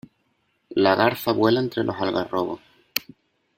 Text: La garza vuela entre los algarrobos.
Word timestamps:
La 0.73 0.95
garza 0.95 1.31
vuela 1.31 1.59
entre 1.59 1.83
los 1.83 1.95
algarrobos. 1.95 2.59